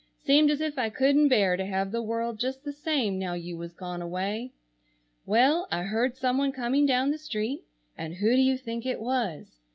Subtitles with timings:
[0.17, 3.55] Seemed as if I couldn't bear to have the world just the same now you
[3.55, 4.51] was gone away.
[5.27, 9.59] Well, I heard someone coming down the street, and who do you think it was?